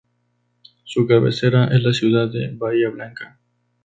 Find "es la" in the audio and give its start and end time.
1.67-1.93